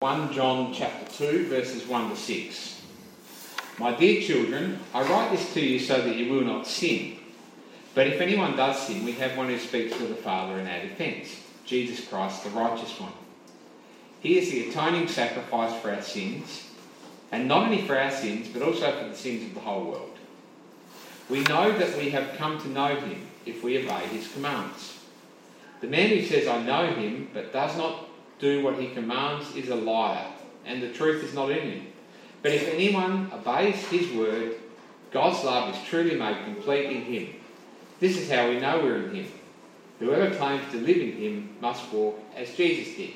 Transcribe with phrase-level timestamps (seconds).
[0.00, 2.82] 1 John chapter 2, verses 1 to 6.
[3.78, 7.16] My dear children, I write this to you so that you will not sin.
[7.94, 10.82] But if anyone does sin, we have one who speaks to the Father in our
[10.82, 13.14] defence Jesus Christ, the righteous one.
[14.20, 16.68] He is the atoning sacrifice for our sins,
[17.32, 20.18] and not only for our sins, but also for the sins of the whole world.
[21.30, 24.98] We know that we have come to know him if we obey his commands.
[25.80, 28.05] The man who says, I know him, but does not
[28.38, 30.26] do what he commands is a liar,
[30.64, 31.86] and the truth is not in him.
[32.42, 34.56] But if anyone obeys his word,
[35.10, 37.34] God's love is truly made complete in him.
[38.00, 39.26] This is how we know we're in him.
[39.98, 43.12] Whoever claims to live in him must walk as Jesus did.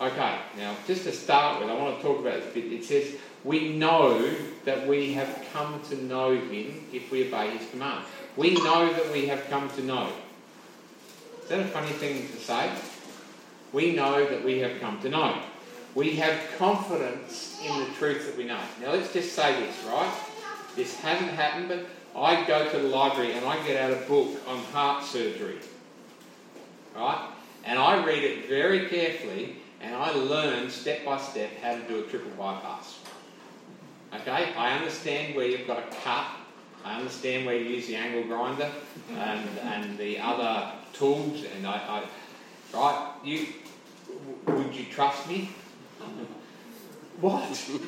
[0.00, 2.72] Okay, now just to start with, I want to talk about this bit.
[2.72, 4.30] It says, We know
[4.64, 8.04] that we have come to know him if we obey his command.
[8.36, 10.12] We know that we have come to know.
[11.42, 12.70] Is that a funny thing to say?
[13.74, 15.36] We know that we have come to know.
[15.96, 18.60] We have confidence in the truth that we know.
[18.80, 20.14] Now, let's just say this, right?
[20.76, 21.86] This hasn't happened, but
[22.18, 25.58] I go to the library and I get out a book on heart surgery,
[26.96, 27.28] right?
[27.64, 31.98] And I read it very carefully and I learn step by step how to do
[31.98, 33.00] a triple bypass.
[34.14, 34.52] Okay?
[34.56, 36.26] I understand where you've got a cut.
[36.84, 38.70] I understand where you use the angle grinder
[39.10, 41.44] and, and the other tools.
[41.56, 42.04] And I, I
[42.74, 43.12] right?
[43.24, 43.46] You
[44.46, 45.50] would you trust me?
[47.20, 47.42] what?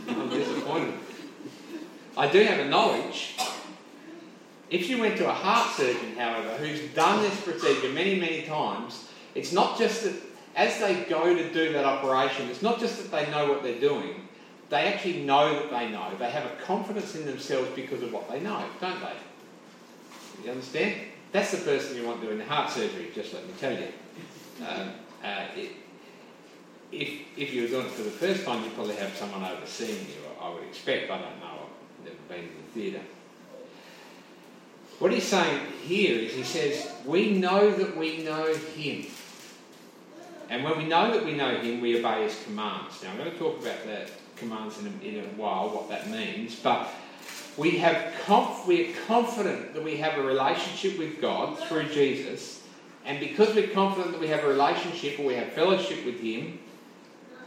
[0.09, 0.95] I'm disappointed.
[2.17, 3.37] I do have a knowledge.
[4.71, 9.09] If you went to a heart surgeon, however, who's done this procedure many, many times,
[9.35, 10.15] it's not just that
[10.57, 13.79] as they go to do that operation, it's not just that they know what they're
[13.79, 14.27] doing,
[14.71, 16.11] they actually know that they know.
[16.19, 20.45] They have a confidence in themselves because of what they know, don't they?
[20.45, 21.03] You understand?
[21.33, 23.89] That's the person you want doing the heart surgery, just let me tell you.
[24.67, 24.91] Um,
[25.23, 25.73] uh, it,
[26.93, 30.07] if, if you were doing it for the first time, you'd probably have someone overseeing
[30.07, 31.11] you, I would expect.
[31.11, 31.67] I don't know,
[32.01, 33.05] I've never been in the theatre.
[34.99, 39.07] What he's saying here is he says, We know that we know him.
[40.49, 43.03] And when we know that we know him, we obey his commands.
[43.03, 46.09] Now, I'm going to talk about the commands in a, in a while, what that
[46.09, 46.89] means, but
[47.57, 52.63] we have conf- we are confident that we have a relationship with God through Jesus,
[53.05, 56.59] and because we're confident that we have a relationship or we have fellowship with Him,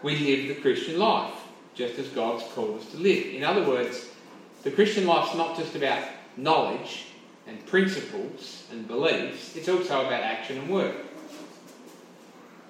[0.03, 1.33] we live the Christian life,
[1.75, 3.33] just as God's called us to live.
[3.33, 4.09] In other words,
[4.63, 6.03] the Christian life's not just about
[6.37, 7.05] knowledge
[7.47, 10.95] and principles and beliefs, it's also about action and work.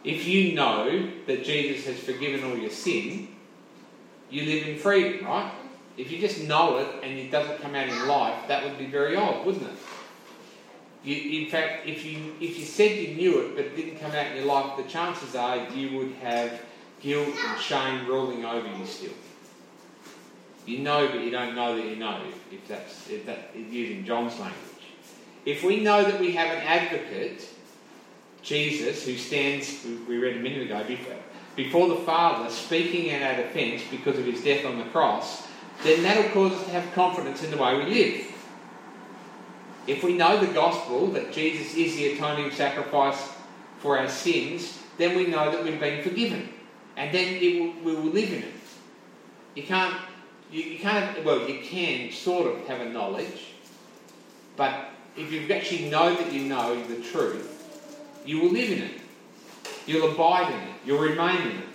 [0.04, 3.28] If you know that Jesus has forgiven all your sin,
[4.30, 5.52] you live in freedom, right?
[5.98, 8.86] If you just know it and it doesn't come out in life, that would be
[8.86, 9.78] very odd, wouldn't it?
[11.04, 14.12] You, in fact, if you if you said you knew it but it didn't come
[14.12, 16.62] out in your life, the chances are you would have
[17.02, 19.14] guilt and shame ruling over you still.
[20.66, 22.22] You know, but you don't know that you know,
[22.52, 24.56] if that's if that, using John's language.
[25.46, 27.48] If we know that we have an advocate,
[28.44, 31.16] Jesus, who stands, we read a minute ago, before,
[31.56, 35.48] before the Father, speaking in our defence because of his death on the cross,
[35.84, 38.26] then that'll cause us to have confidence in the way we live.
[39.88, 43.30] If we know the gospel, that Jesus is the atoning sacrifice
[43.80, 46.50] for our sins, then we know that we've been forgiven
[47.00, 48.54] and then will, we will live in it.
[49.56, 49.96] You can't,
[50.52, 53.54] you, you can't, well, you can sort of have a knowledge,
[54.58, 57.56] but if you actually know that you know the truth,
[58.26, 59.02] you will live in it.
[59.88, 60.76] You'll abide in it.
[60.86, 61.66] You'll remain in it.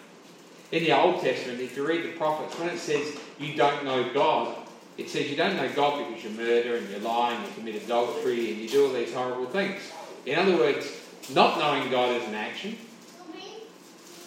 [0.73, 4.13] In the Old Testament, if you read the prophets, when it says you don't know
[4.13, 4.55] God,
[4.99, 7.83] it says you don't know God because you murder and you lie and you commit
[7.83, 9.81] adultery and you do all these horrible things.
[10.27, 10.87] In other words,
[11.33, 12.77] not knowing God is an action,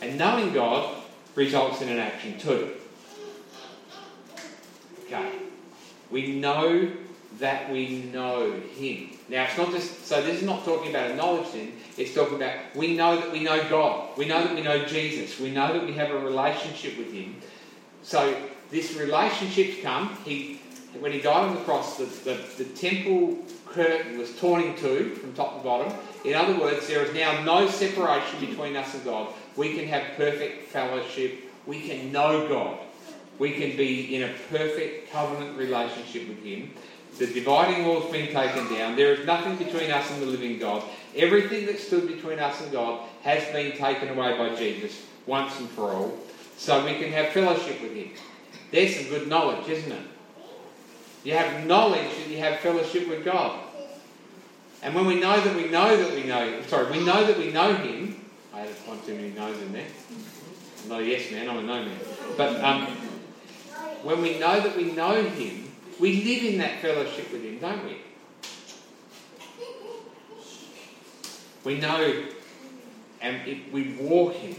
[0.02, 0.96] and knowing God
[1.35, 2.74] results in an action too.
[5.06, 5.31] Okay.
[6.09, 6.91] We know
[7.40, 9.09] that we know Him.
[9.30, 12.36] Now, it's not just, so this is not talking about a knowledge thing, it's talking
[12.36, 14.18] about we know that we know God.
[14.18, 15.40] We know that we know Jesus.
[15.40, 17.36] We know that we have a relationship with Him.
[18.04, 18.36] So,
[18.69, 20.18] this relationship's come.
[20.25, 20.62] He,
[21.00, 25.16] when He died on the cross, the, the, the temple curtain was torn in two
[25.16, 25.94] from top to bottom.
[26.25, 29.33] In other words, there is now no separation between us and God.
[29.57, 31.51] We can have perfect fellowship.
[31.65, 32.77] We can know God.
[33.39, 36.71] We can be in a perfect covenant relationship with Him.
[37.18, 38.95] The dividing wall's been taken down.
[38.95, 40.83] There is nothing between us and the living God.
[41.15, 45.68] Everything that stood between us and God has been taken away by Jesus once and
[45.69, 46.18] for all.
[46.57, 48.12] So we can have fellowship with Him.
[48.71, 50.01] There's some good knowledge, isn't it?
[51.24, 53.59] You have knowledge that you have fellowship with God.
[54.83, 57.51] And when we know that we know that we know, sorry, we know that we
[57.51, 58.17] know Him,
[58.57, 59.86] I had one too many no's in there.
[60.81, 62.00] I'm not a yes man, I'm a no man.
[62.36, 62.88] But um,
[64.01, 67.86] when we know that we know Him, we live in that fellowship with Him, don't
[67.86, 67.98] we?
[71.63, 72.24] We know
[73.21, 74.57] and it, we walk it.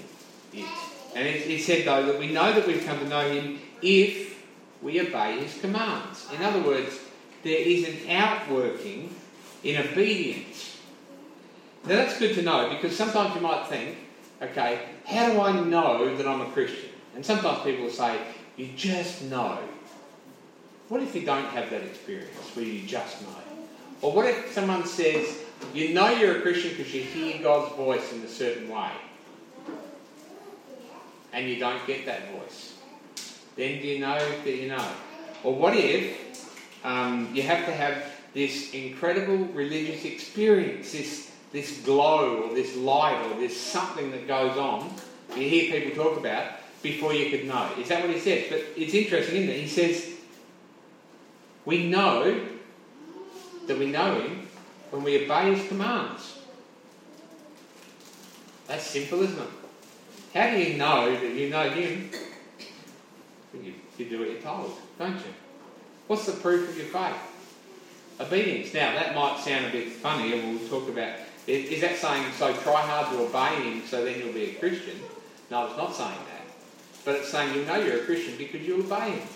[1.16, 4.44] And it, it said, though, that we know that we've come to know Him if
[4.80, 6.24] we obey His commands.
[6.32, 7.00] In other words,
[7.42, 9.12] there is an outworking
[9.64, 10.77] in obedience.
[11.88, 13.96] Now that's good to know because sometimes you might think,
[14.42, 16.90] okay, how do I know that I'm a Christian?
[17.14, 18.20] And sometimes people will say,
[18.58, 19.58] you just know.
[20.90, 23.28] What if you don't have that experience where you just know?
[24.02, 25.38] Or what if someone says,
[25.72, 28.90] you know you're a Christian because you hear God's voice in a certain way,
[31.32, 32.74] and you don't get that voice?
[33.56, 34.88] Then do you know that you know?
[35.42, 36.54] Or what if
[36.84, 38.04] um, you have to have
[38.34, 44.56] this incredible religious experience, this, this glow or this light or this something that goes
[44.56, 44.92] on,
[45.36, 46.52] you hear people talk about,
[46.82, 47.68] before you could know.
[47.78, 48.46] Is that what he says?
[48.48, 49.60] But it's interesting, isn't it?
[49.60, 50.14] He says,
[51.64, 52.40] we know
[53.66, 54.48] that we know him
[54.90, 56.38] when we obey his commands.
[58.66, 59.48] That's simple, isn't it?
[60.34, 62.10] How do you know that you know him?
[63.54, 65.34] You, you do what you're told, don't you?
[66.06, 67.16] What's the proof of your faith?
[68.20, 68.72] Obedience.
[68.72, 71.16] Now, that might sound a bit funny, and we'll talk about
[71.48, 75.00] is that saying, so try hard to obey him so then you'll be a Christian?
[75.50, 76.44] No, it's not saying that.
[77.04, 79.28] But it's saying you know you're a Christian because you obey him.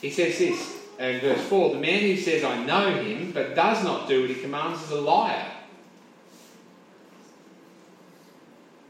[0.00, 3.84] He says this in verse 4 The man who says, I know him, but does
[3.84, 5.52] not do what he commands is a liar.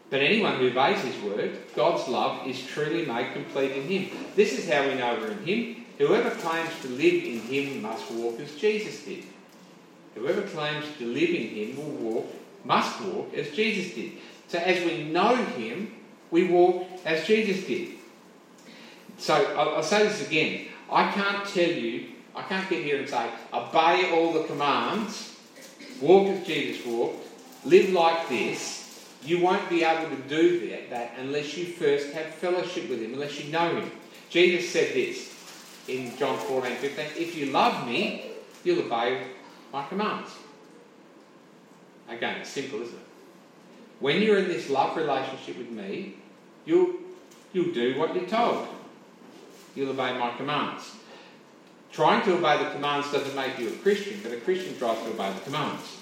[0.08, 4.10] But anyone who obeys his word, God's love is truly made complete in him.
[4.34, 5.84] This is how we know we're in him.
[5.98, 9.24] Whoever claims to live in him must walk as Jesus did.
[10.16, 12.34] Whoever claims to live in him will walk,
[12.64, 14.12] must walk as Jesus did.
[14.48, 15.94] So as we know him,
[16.30, 17.90] we walk as Jesus did.
[19.18, 20.68] So I'll, say this again.
[20.90, 25.36] I can't tell you, I can't get here and say, obey all the commands,
[26.00, 27.26] walk as Jesus walked,
[27.64, 29.06] live like this.
[29.22, 33.14] You won't be able to do that, that unless you first have fellowship with Him,
[33.14, 33.90] unless you know Him.
[34.30, 35.34] Jesus said this
[35.88, 38.30] in John 14 15 If you love me,
[38.62, 39.22] you'll obey
[39.76, 40.30] my commands.
[42.08, 43.00] Again, it's simple, isn't it?
[44.00, 46.14] When you're in this love relationship with me,
[46.64, 46.94] you'll,
[47.52, 48.68] you'll do what you're told
[49.74, 50.94] you'll obey my commands.
[51.92, 55.10] Trying to obey the commands doesn't make you a Christian, but a Christian tries to
[55.10, 55.98] obey the commands.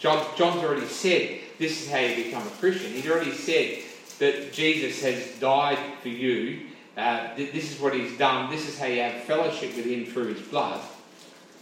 [0.00, 2.92] John, John's already said this is how you become a Christian.
[2.92, 3.84] He's already said
[4.18, 6.66] that Jesus has died for you.
[6.96, 8.50] Uh, this is what he's done.
[8.50, 10.80] This is how you have fellowship with him through his blood.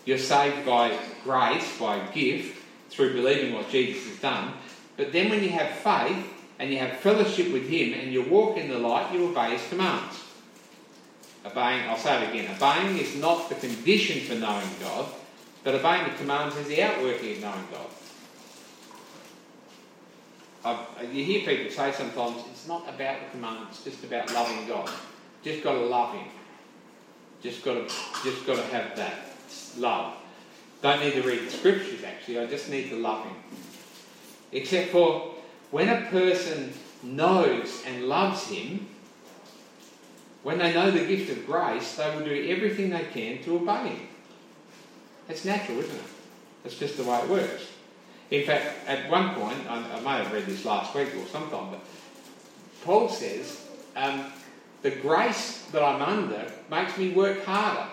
[0.08, 2.56] You're saved by grace, by gift,
[2.88, 4.54] through believing what Jesus has done.
[4.96, 6.24] But then when you have faith,
[6.58, 9.68] and you have fellowship with Him and you walk in the light, you obey His
[9.68, 10.24] commands.
[11.44, 15.10] Obeying, I'll say it again, obeying is not the condition for knowing God,
[15.62, 17.86] but obeying the commands is the outworking of knowing God.
[20.64, 24.66] I've, you hear people say sometimes it's not about the commands, it's just about loving
[24.66, 24.90] God.
[25.44, 26.28] Just got to love Him.
[27.42, 27.94] Just got to,
[28.24, 29.27] just got to have that
[29.76, 30.14] love.
[30.82, 32.38] Don't need to read the scriptures actually.
[32.38, 33.36] I just need to love Him.
[34.52, 35.34] Except for
[35.70, 36.72] when a person
[37.02, 38.86] knows and loves Him,
[40.42, 43.88] when they know the gift of grace, they will do everything they can to obey
[43.88, 44.08] Him.
[45.28, 46.02] It's natural, isn't it?
[46.62, 47.66] That's just the way it works.
[48.30, 51.70] In fact, at one point, I, I may have read this last week or sometime,
[51.70, 51.80] but
[52.84, 54.26] Paul says, um,
[54.82, 57.88] the grace that I'm under makes me work harder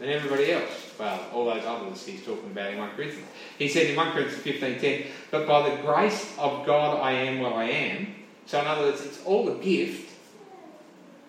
[0.00, 3.26] than everybody else well, all those others he's talking about in 1 Corinthians.
[3.58, 7.54] He said in 1 Corinthians 15.10, but by the grace of God I am what
[7.54, 8.14] I am.
[8.46, 10.10] So in other words, it's all a gift.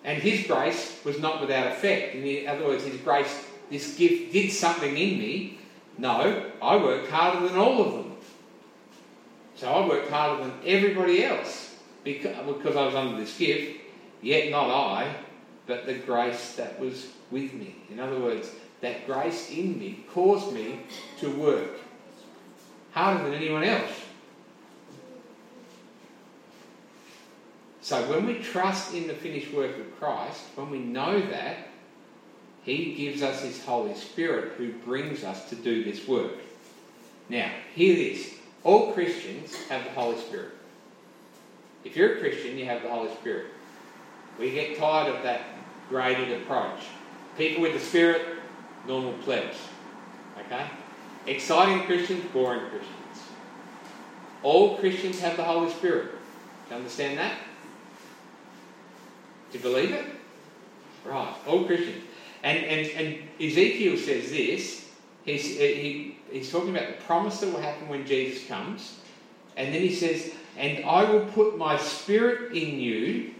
[0.04, 2.14] And his grace was not without effect.
[2.14, 5.58] In other words, his grace, this gift did something in me.
[5.96, 8.16] No, I worked harder than all of them.
[9.56, 13.80] So I worked harder than everybody else because, because I was under this gift.
[14.20, 15.14] Yet not I,
[15.66, 17.76] but the grace that was with me.
[17.90, 18.50] In other words,
[18.82, 20.80] that grace in me caused me
[21.20, 21.78] to work
[22.92, 23.90] harder than anyone else.
[27.80, 31.68] So when we trust in the finished work of Christ, when we know that,
[32.62, 36.34] He gives us His Holy Spirit who brings us to do this work.
[37.28, 38.34] Now, hear this.
[38.62, 40.52] All Christians have the Holy Spirit.
[41.84, 43.46] If you're a Christian, you have the Holy Spirit.
[44.38, 45.42] We get tired of that
[45.88, 46.80] graded approach.
[47.36, 48.41] People with the Spirit
[48.86, 49.56] normal plebs.
[50.46, 50.66] Okay?
[51.26, 52.88] Exciting Christians, boring Christians.
[54.42, 56.10] All Christians have the Holy Spirit.
[56.68, 57.38] Do you understand that?
[59.50, 60.04] Do you believe it?
[61.04, 62.04] Right, all Christians.
[62.42, 64.88] And, and, and Ezekiel says this.
[65.24, 68.98] He's, he, he's talking about the promise that will happen when Jesus comes.
[69.56, 73.34] And then he says, And I will put my spirit in you,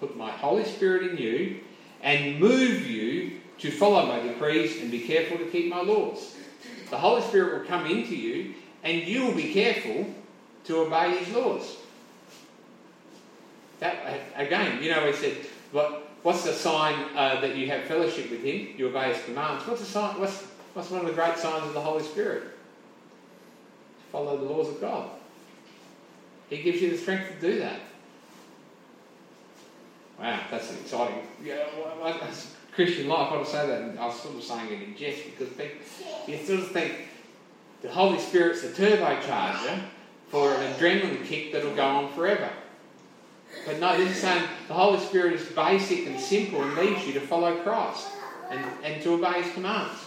[0.00, 1.60] put my Holy Spirit in you,
[2.02, 6.34] and move you to follow my decrees and be careful to keep my laws.
[6.90, 10.12] The Holy Spirit will come into you, and you will be careful
[10.64, 11.76] to obey His laws.
[13.78, 15.36] That again, you know, he said,
[15.70, 16.08] "What?
[16.24, 18.74] What's the sign uh, that you have fellowship with Him?
[18.76, 19.64] You obey His commands.
[19.64, 20.18] What's the sign?
[20.18, 20.42] What's
[20.74, 22.42] what's one of the great signs of the Holy Spirit?
[22.42, 25.08] To follow the laws of God.
[26.50, 27.80] He gives you the strength to do that.
[30.18, 31.22] Wow, that's exciting.
[31.44, 31.64] Yeah,
[32.74, 33.30] Christian life.
[33.30, 35.48] I want to say that, and I was sort of saying it in jest because
[36.26, 37.08] you sort of think
[37.82, 39.82] the Holy Spirit's the turbocharger
[40.28, 42.50] for an adrenaline kick that'll go on forever.
[43.66, 47.12] But no, this is saying the Holy Spirit is basic and simple and leads you
[47.14, 48.08] to follow Christ
[48.50, 49.98] and, and to obey His commands.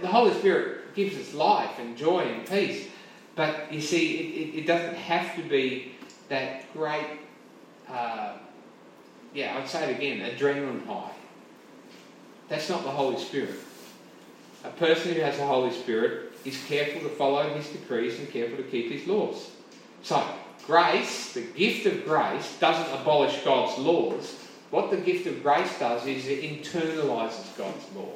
[0.00, 2.88] The Holy Spirit gives us life and joy and peace.
[3.34, 5.92] But you see, it, it, it doesn't have to be
[6.28, 7.06] that great,
[7.88, 8.32] uh,
[9.34, 11.12] yeah, I'd say it again, adrenaline high.
[12.48, 13.56] That's not the Holy Spirit.
[14.64, 18.56] A person who has the Holy Spirit is careful to follow His decrees and careful
[18.56, 19.50] to keep His laws.
[20.02, 20.24] So,
[20.66, 24.36] grace, the gift of grace, doesn't abolish God's laws.
[24.70, 28.12] What the gift of grace does is it internalises God's law,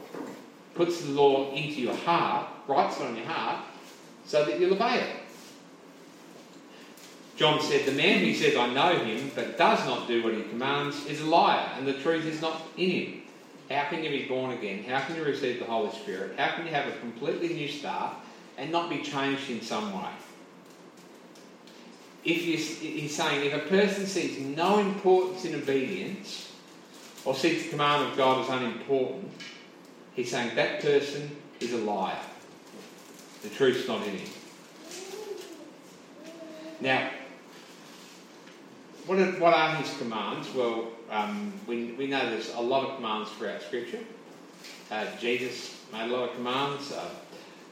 [0.74, 3.64] puts the law into your heart, writes it on your heart,
[4.26, 5.16] so that you'll obey it.
[7.36, 10.42] John said, The man who says, I know him, but does not do what he
[10.42, 13.21] commands, is a liar, and the truth is not in him.
[13.72, 14.84] How can you be born again?
[14.84, 16.38] How can you receive the Holy Spirit?
[16.38, 18.14] How can you have a completely new start
[18.58, 20.10] and not be changed in some way?
[22.24, 26.52] If you, he's saying if a person sees no importance in obedience
[27.24, 29.32] or sees the command of God as unimportant,
[30.14, 32.18] he's saying that person is a liar.
[33.42, 34.30] The truth's not in him.
[36.80, 37.10] Now,
[39.06, 40.52] what are, what are his commands?
[40.54, 44.00] Well, um, we, we know there's a lot of commands throughout Scripture.
[44.90, 46.92] Uh, Jesus made a lot of commands.
[46.92, 47.08] Uh,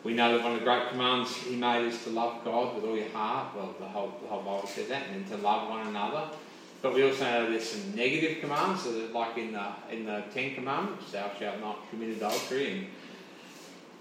[0.02, 2.84] we know that one of the great commands he made is to love God with
[2.84, 3.54] all your heart.
[3.54, 6.28] Well, the whole, the whole Bible says that, and then to love one another.
[6.82, 10.54] But we also know there's some negative commands, so like in the in the Ten
[10.54, 12.86] Commandments, thou shalt not commit adultery, and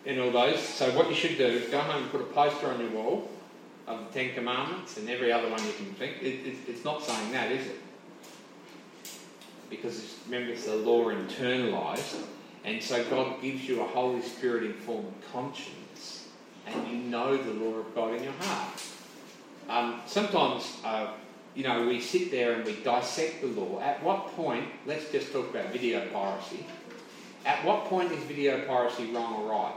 [0.06, 0.62] and all those.
[0.62, 3.30] So what you should do is go home and put a poster on your wall
[3.90, 6.22] of the Ten Commandments and every other one you can think.
[6.22, 7.80] It, it, it's not saying that, is it?
[9.70, 12.24] Because remember, it's the law internalized,
[12.64, 16.28] and so God gives you a Holy Spirit informed conscience,
[16.66, 18.82] and you know the law of God in your heart.
[19.68, 21.12] Um, sometimes, uh,
[21.56, 23.80] you know, we sit there and we dissect the law.
[23.80, 26.66] At what point, let's just talk about video piracy.
[27.46, 29.76] At what point is video piracy wrong or right?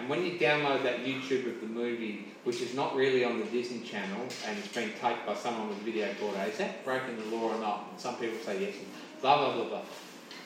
[0.00, 3.44] And when you download that YouTube of the movie, which is not really on the
[3.44, 7.18] Disney Channel, and it's been taped by someone with a video recorder, is that breaking
[7.18, 7.88] the law or not?
[7.90, 8.74] And some people say yes,
[9.20, 9.82] blah, blah, blah, blah.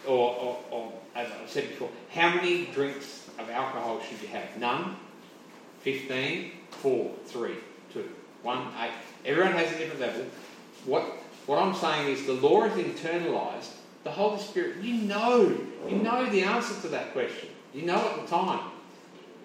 [0.09, 4.57] Or, or, or, as I said before, how many drinks of alcohol should you have?
[4.59, 4.97] None?
[5.83, 6.51] 15?
[6.71, 7.11] 4?
[7.27, 7.55] 3?
[7.93, 8.09] 2?
[8.43, 8.59] 1?
[8.59, 8.91] 8?
[9.25, 10.27] Everyone has a different level.
[10.85, 11.05] What,
[11.47, 13.71] what I'm saying is the law is internalized.
[14.03, 15.57] The Holy Spirit, you know,
[15.89, 17.51] you know the answer to that question.
[17.73, 18.73] You know at the time.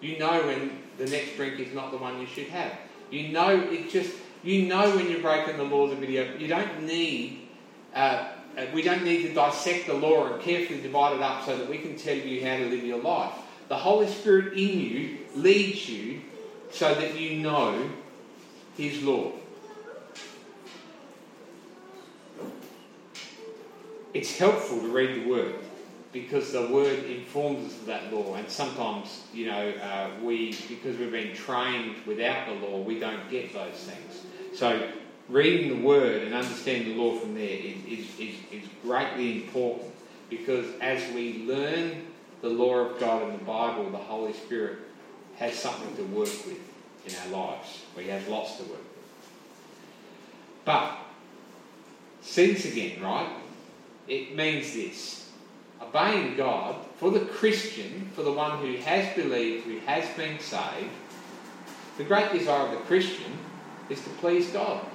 [0.02, 2.74] You know when the next drink is not the one you should have.
[3.12, 4.16] You know it just.
[4.42, 6.36] You know when you're breaking the laws of video.
[6.38, 7.50] You don't need.
[7.94, 11.58] Uh, uh, we don't need to dissect the law and carefully divide it up so
[11.58, 13.34] that we can tell you how to live your life.
[13.68, 16.22] The Holy Spirit in you leads you
[16.72, 17.90] so that you know
[18.78, 19.34] His law.
[24.14, 25.56] It's helpful to read the Word
[26.12, 28.36] because the word informs us of that law.
[28.36, 33.30] And sometimes, you know, uh, we because we've been trained without the law, we don't
[33.30, 34.26] get those things.
[34.58, 34.90] So
[35.30, 39.92] reading the word and understanding the law from there is, is, is, is greatly important
[40.30, 42.08] because as we learn
[42.42, 44.80] the law of God in the Bible, the Holy Spirit
[45.38, 46.60] has something to work with
[47.06, 47.84] in our lives.
[47.96, 49.30] We have lots to work with.
[50.66, 50.98] But,
[52.22, 53.30] this again, right?
[54.08, 55.29] It means this
[55.82, 60.92] obeying God, for the Christian, for the one who has believed, who has been saved,
[61.98, 63.32] the great desire of the Christian
[63.90, 64.86] is to please God.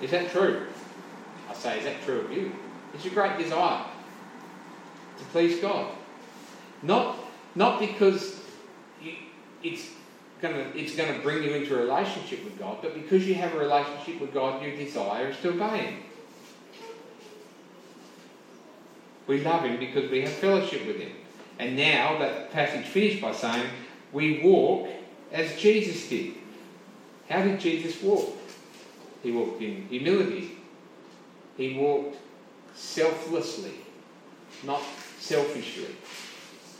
[0.00, 0.66] Is that true?
[1.48, 2.52] I say, is that true of you?
[2.92, 3.84] It's your great desire
[5.18, 5.94] to please God.
[6.82, 7.16] Not,
[7.54, 8.40] not because
[9.62, 9.90] it's
[10.42, 13.54] gonna, it's going to bring you into a relationship with God, but because you have
[13.54, 15.94] a relationship with God, your desire is to obey Him.
[19.26, 21.12] We love Him because we have fellowship with Him.
[21.58, 23.68] And now that passage finished by saying,
[24.12, 24.88] we walk
[25.32, 26.34] as Jesus did.
[27.28, 28.36] How did Jesus walk?
[29.22, 30.58] He walked in humility.
[31.56, 32.16] He walked
[32.74, 33.74] selflessly,
[34.64, 34.82] not
[35.18, 35.94] selfishly.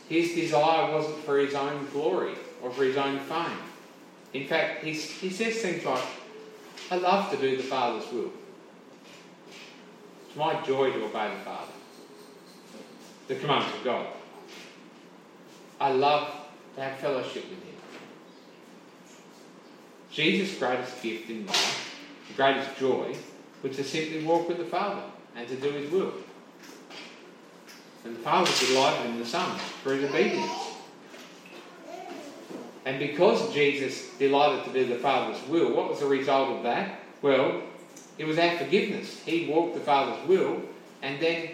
[0.08, 3.58] His desire wasn't for his own glory or for his own fame.
[4.34, 6.04] In fact, he says things like,
[6.90, 8.32] I love to do the Father's will.
[10.26, 11.72] It's my joy to obey the Father,
[13.28, 14.07] the commands of God.
[15.81, 16.31] I love
[16.76, 17.75] to have fellowship with Him.
[20.11, 23.16] Jesus' greatest gift in life, the greatest joy,
[23.62, 25.02] was to simply walk with the Father
[25.35, 26.12] and to do His will.
[28.04, 30.52] And the Father delighted in the Son for His obedience.
[32.85, 37.00] And because Jesus delighted to do the Father's will, what was the result of that?
[37.23, 37.62] Well,
[38.19, 39.23] it was our forgiveness.
[39.25, 40.61] He walked the Father's will,
[41.02, 41.49] and then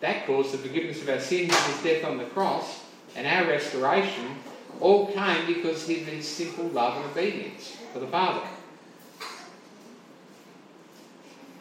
[0.00, 2.82] that caused the forgiveness of our sins and His death on the cross,
[3.16, 4.36] and our restoration
[4.80, 8.46] all came because of his simple love and obedience for the Father.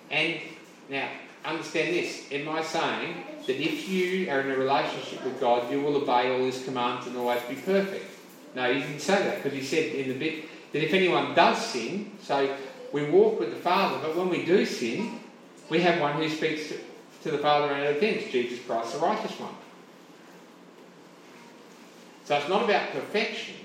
[0.10, 0.40] And
[0.90, 1.10] now,
[1.46, 2.32] understand this.
[2.32, 6.32] Am I saying that if you are in a relationship with God, you will obey
[6.32, 8.06] all his commands and always be perfect?
[8.56, 11.64] No, he didn't say that because he said in the bit that if anyone does
[11.64, 12.56] sin, so
[12.92, 15.20] we walk with the Father, but when we do sin,
[15.70, 16.74] we have one who speaks
[17.24, 19.54] to the Father and defence, Jesus Christ, the righteous one.
[22.26, 23.56] So it's not about perfection,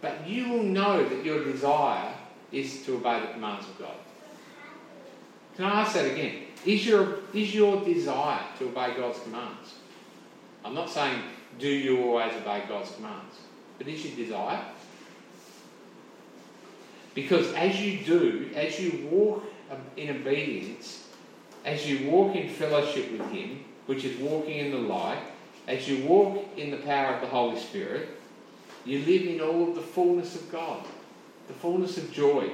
[0.00, 2.12] but you will know that your desire
[2.52, 3.96] is to obey the commands of God.
[5.56, 6.44] Can I ask that again?
[6.64, 9.74] Is your, is your desire to obey God's commands?
[10.64, 11.18] I'm not saying
[11.58, 13.36] do you always obey God's commands,
[13.78, 14.64] but is your desire?
[17.14, 19.44] Because as you do, as you walk
[19.96, 21.01] in obedience,
[21.64, 25.22] as you walk in fellowship with Him, which is walking in the light,
[25.68, 28.08] as you walk in the power of the Holy Spirit,
[28.84, 30.84] you live in all of the fullness of God,
[31.46, 32.50] the fullness of joy.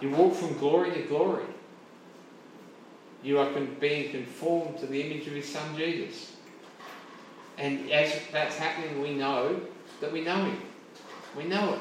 [0.00, 1.44] You walk from glory to glory.
[3.22, 6.32] You are being conformed to the image of His Son Jesus.
[7.56, 9.60] And as that's happening, we know
[10.00, 10.62] that we know Him.
[11.36, 11.80] We know it.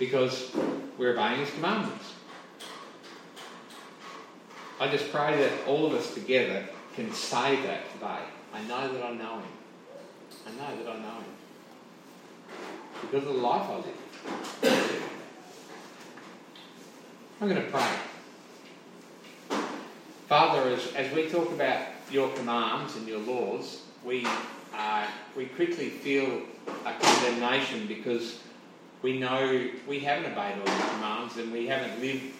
[0.00, 0.50] Because
[0.96, 2.14] we're obeying His commandments.
[4.80, 6.64] I just pray that all of us together
[6.94, 8.20] can say that today.
[8.54, 9.42] I know that I know him.
[10.46, 11.34] I know that I know him.
[13.02, 15.02] Because of the life I live.
[17.40, 17.88] I'm going to pray.
[20.28, 24.26] Father, as, as we talk about your commands and your laws, we,
[24.74, 26.42] uh, we quickly feel
[26.84, 28.40] a condemnation because
[29.02, 32.32] we know we haven't obeyed all your commands and we haven't lived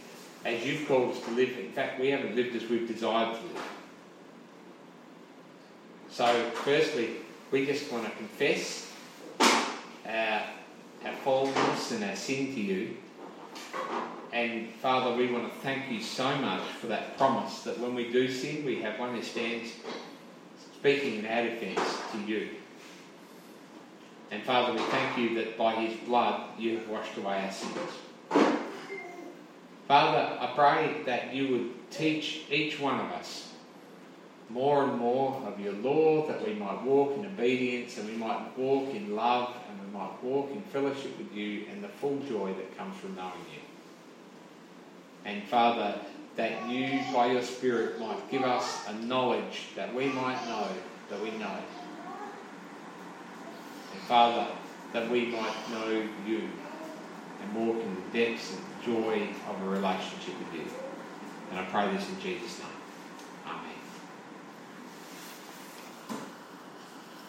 [0.48, 1.58] as you've called us to live.
[1.58, 3.62] In fact, we haven't lived as we've desired to live.
[6.10, 7.16] So, firstly,
[7.50, 8.90] we just want to confess
[10.06, 10.42] our,
[11.04, 11.46] our
[11.94, 12.96] and our sin to you.
[14.32, 18.10] And Father, we want to thank you so much for that promise that when we
[18.10, 19.72] do sin, we have one who stands
[20.74, 21.80] speaking in our defence
[22.12, 22.48] to you.
[24.30, 28.57] And Father, we thank you that by his blood you have washed away our sins.
[29.88, 33.54] Father, I pray that you would teach each one of us
[34.50, 38.56] more and more of your law, that we might walk in obedience and we might
[38.58, 42.52] walk in love and we might walk in fellowship with you and the full joy
[42.52, 43.60] that comes from knowing you.
[45.24, 45.94] And Father,
[46.36, 50.68] that you, by your Spirit, might give us a knowledge that we might know
[51.08, 51.56] that we know.
[53.92, 54.48] And Father,
[54.92, 56.42] that we might know you
[57.42, 60.70] and walk in the depths and joy of a relationship with you.
[61.50, 62.77] And I pray this in Jesus' name.